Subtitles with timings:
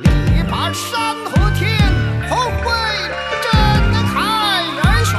[0.00, 1.78] 力拔山河天，
[2.28, 2.72] 后会
[3.42, 3.52] 震
[4.08, 5.14] 撼人雄。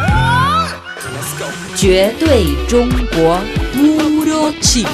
[1.77, 3.39] 绝对中国
[3.73, 4.89] Puro Chino.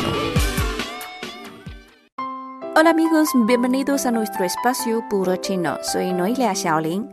[2.75, 5.79] Hola amigos, bienvenidos a nuestro espacio Puro Chino.
[5.81, 7.09] Soy Noelia Xiaolin.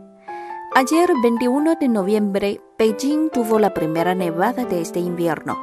[0.75, 5.57] Ayer, 21 de noviembre, Beijing tuvo la primera nevada de este invierno.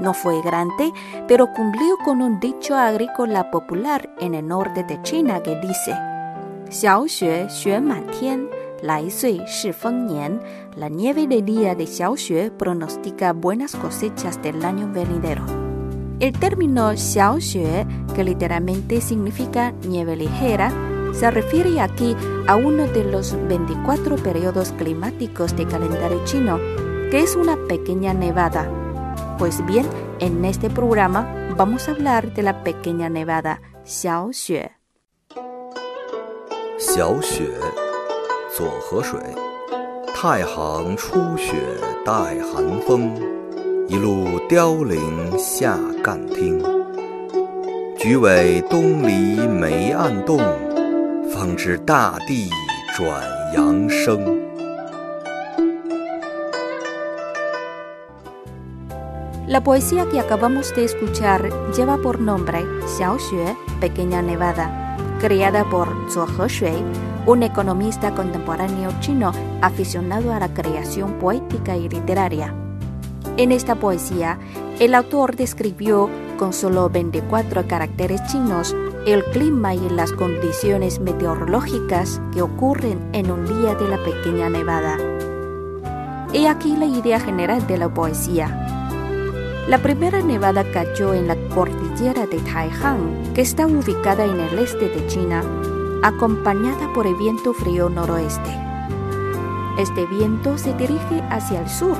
[0.00, 0.92] No fue grande,
[1.28, 5.94] pero cumplió con un dicho agrícola popular en el norte de China que dice:
[6.69, 8.39] 小雪雪满天，
[8.81, 10.39] 来岁是丰年。
[10.75, 15.43] La nieve del día de Xiaoxue pronostica buenas cosechas del año venidero.
[16.19, 20.71] El término Xiaoxue, que literalmente significa nieve ligera,
[21.13, 22.15] se refiere aquí
[22.47, 26.57] a uno de los 24 periodos climáticos de calendario chino,
[27.11, 28.67] que es una pequeña nevada.
[29.37, 29.85] Pues bien,
[30.19, 34.76] en este programa vamos a hablar de la pequeña nevada Xiaoxue.
[36.80, 37.50] 小雪，
[38.56, 39.18] 左河水。
[40.14, 41.56] 太行初雪
[42.04, 43.20] 带寒风，
[43.88, 46.62] 一路凋零下干汀。
[47.98, 50.38] 菊尾东篱梅暗动，
[51.32, 52.48] 方知大地
[52.96, 53.24] 转
[53.56, 54.38] 阳生。
[59.48, 64.87] La poesía que acabamos de escuchar lleva por nombre Xiaoxue, Pequeña Nevada,
[65.18, 66.82] creada por Zuo Heshui,
[67.26, 72.54] un economista contemporáneo chino aficionado a la creación poética y literaria.
[73.36, 74.38] En esta poesía,
[74.78, 76.08] el autor describió
[76.38, 78.74] con solo 24 caracteres chinos
[79.06, 84.96] el clima y las condiciones meteorológicas que ocurren en un día de la pequeña nevada.
[86.32, 88.86] He aquí la idea general de la poesía.
[89.66, 94.88] La primera nevada cayó en la cordillera de Taihan, que está ubicada en el este
[94.88, 95.42] de China,
[96.04, 98.50] acompañada por el viento frío noroeste.
[99.76, 101.96] Este viento se dirige hacia el sur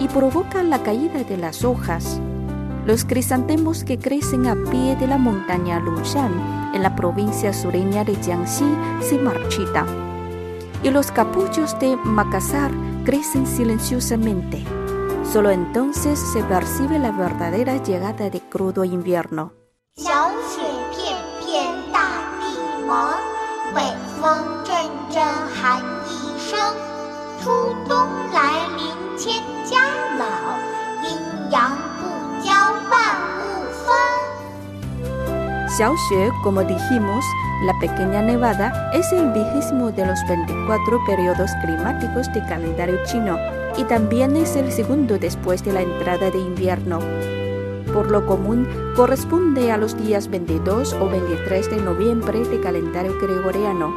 [0.00, 2.20] y provoca la caída de las hojas.
[2.84, 8.16] Los crisantemos que crecen a pie de la montaña Lunshan, en la provincia sureña de
[8.16, 8.66] Jiangxi,
[9.00, 9.86] se marchitan.
[10.82, 12.70] Y los capullos de Makassar
[13.04, 14.77] crecen silenciosamente.
[15.32, 19.52] Solo entonces se percibe la verdadera llegada de crudo invierno.
[35.76, 37.24] Xiaoxue, como dijimos,
[37.66, 43.36] la pequeña nevada es el vigésimo de los 24 periodos climáticos de calendario chino
[43.78, 46.98] y también es el segundo después de la entrada de invierno.
[47.92, 48.66] Por lo común,
[48.96, 53.94] corresponde a los días 22 o 23 de noviembre de calendario gregoriano.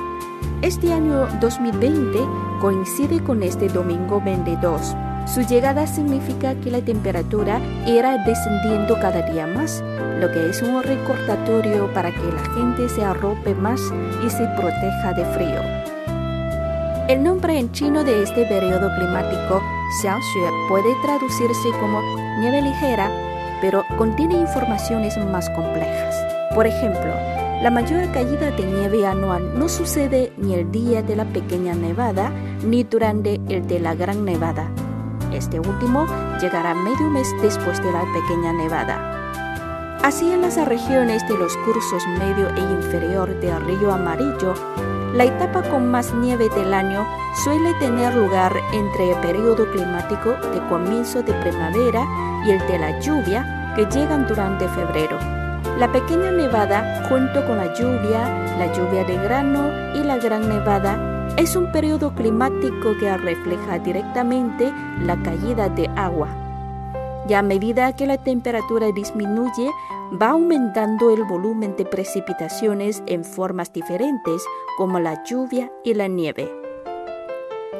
[0.61, 2.19] Este año 2020
[2.61, 4.95] coincide con este domingo 22.
[5.25, 9.83] Su llegada significa que la temperatura irá descendiendo cada día más,
[10.19, 13.81] lo que es un recordatorio para que la gente se arrope más
[14.25, 15.91] y se proteja de frío.
[17.07, 19.61] El nombre en chino de este periodo climático,
[19.99, 22.01] Xiaoxue, puede traducirse como
[22.39, 23.11] nieve ligera,
[23.59, 26.15] pero contiene informaciones más complejas.
[26.55, 27.13] Por ejemplo,
[27.61, 32.31] la mayor caída de nieve anual no sucede ni el día de la pequeña nevada
[32.63, 34.71] ni durante el de la gran nevada.
[35.31, 36.07] Este último
[36.41, 39.99] llegará medio mes después de la pequeña nevada.
[40.03, 44.55] Así en las regiones de los cursos medio e inferior del río Amarillo,
[45.13, 47.05] la etapa con más nieve del año
[47.43, 52.05] suele tener lugar entre el periodo climático de comienzo de primavera
[52.45, 55.17] y el de la lluvia que llegan durante febrero.
[55.77, 60.97] La pequeña nevada, junto con la lluvia, la lluvia de grano y la gran nevada,
[61.37, 66.27] es un periodo climático que refleja directamente la caída de agua.
[67.27, 69.69] Y a medida que la temperatura disminuye,
[70.19, 74.43] va aumentando el volumen de precipitaciones en formas diferentes,
[74.77, 76.51] como la lluvia y la nieve.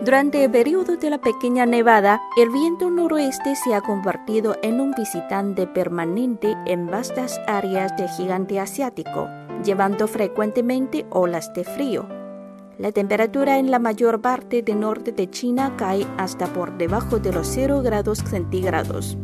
[0.03, 4.91] Durante el periodo de la pequeña nevada, el viento noroeste se ha convertido en un
[4.91, 9.27] visitante permanente en vastas áreas del gigante asiático,
[9.63, 12.07] llevando frecuentemente olas de frío.
[12.79, 17.31] La temperatura en la mayor parte del norte de China cae hasta por debajo de
[17.31, 19.19] los 0 grados centígrados.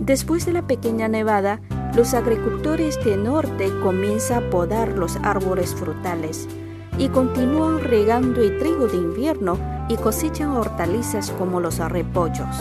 [0.00, 1.60] Después de la pequeña nevada,
[1.94, 6.48] los agricultores del norte comienzan a podar los árboles frutales
[6.96, 9.58] y continúan regando el trigo de invierno
[9.88, 12.56] y cosechan hortalizas como los repollos.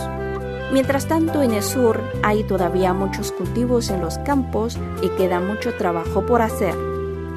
[0.74, 5.74] Mientras tanto, en el sur hay todavía muchos cultivos en los campos y queda mucho
[5.76, 6.76] trabajo por hacer.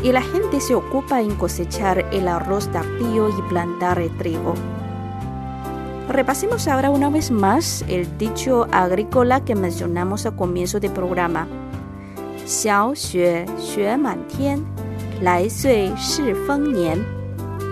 [0.03, 4.55] y la gente se ocupa en cosechar el arroz tardío y plantar el trigo.
[6.11, 11.49] Repasemos ahora una vez más el dicho agrícola que mencionamos al comienzo del programa.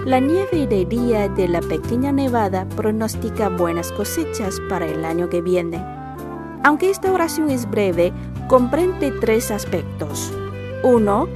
[0.06, 5.42] La nieve del día de la pequeña nevada pronostica buenas cosechas para el año que
[5.42, 5.84] viene.
[6.64, 8.14] Aunque esta oración es breve,
[8.48, 10.32] comprende tres aspectos.
[10.82, 11.28] Uno,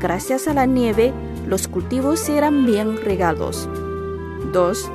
[0.00, 1.12] gracias a la nieve,
[1.48, 3.68] los cultivos serán bien regados.
[4.52, 4.90] 2.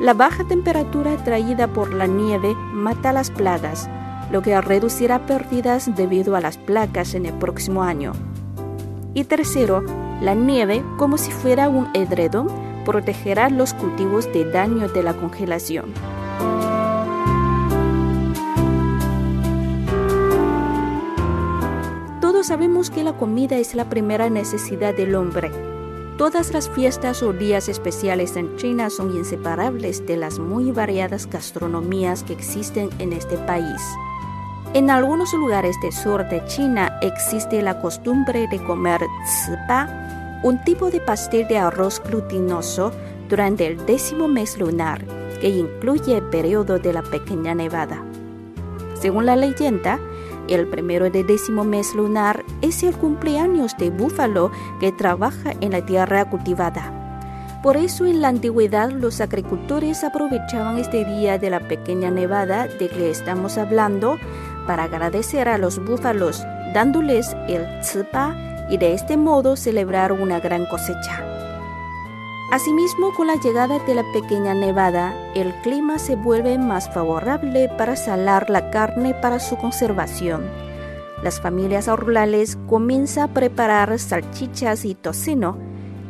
[0.00, 3.88] La baja temperatura traída por la nieve mata las plagas,
[4.30, 8.12] lo que reducirá pérdidas debido a las placas en el próximo año.
[9.14, 9.84] Y tercero,
[10.20, 12.48] la nieve, como si fuera un edredón,
[12.84, 15.92] protegerá los cultivos de daño de la congelación.
[22.20, 25.50] Todos sabemos que la comida es la primera necesidad del hombre.
[26.18, 32.22] Todas las fiestas o días especiales en China son inseparables de las muy variadas gastronomías
[32.22, 33.80] que existen en este país.
[34.74, 39.88] En algunos lugares del sur de China existe la costumbre de comer zipa,
[40.42, 42.90] un tipo de pastel de arroz glutinoso
[43.28, 45.04] durante el décimo mes lunar,
[45.40, 48.02] que incluye el periodo de la pequeña nevada.
[49.00, 50.00] Según la leyenda,
[50.48, 54.50] el primero de décimo mes lunar es el cumpleaños de búfalo
[54.80, 57.04] que trabaja en la tierra cultivada.
[57.62, 62.88] Por eso en la antigüedad los agricultores aprovechaban este día de la pequeña nevada de
[62.88, 64.18] que estamos hablando
[64.66, 68.34] para agradecer a los búfalos, dándoles el tzipa
[68.70, 71.24] y de este modo celebrar una gran cosecha.
[72.50, 77.96] Asimismo, con la llegada de la pequeña nevada, el clima se vuelve más favorable para
[77.96, 80.44] salar la carne para su conservación.
[81.22, 85.58] Las familias rurales comienzan a preparar salchichas y tocino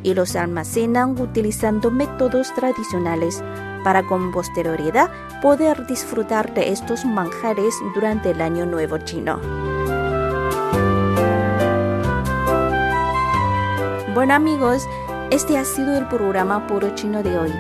[0.03, 3.43] y los almacenan utilizando métodos tradicionales
[3.85, 5.11] para con posterioridad
[5.41, 9.39] poder disfrutar de estos manjares durante el año nuevo chino.
[14.15, 14.83] Bueno amigos,
[15.31, 17.53] este ha sido el programa Puro Chino de hoy.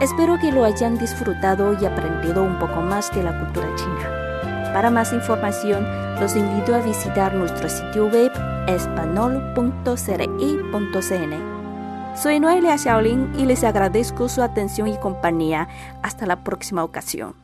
[0.00, 4.72] Espero que lo hayan disfrutado y aprendido un poco más de la cultura china.
[4.72, 5.86] Para más información,
[6.20, 8.32] los invito a visitar nuestro sitio web
[8.66, 11.49] espanol.cri.cn.
[12.14, 15.68] Soy Noelia Shaolin y les agradezco su atención y compañía.
[16.02, 17.34] Hasta la próxima ocasión.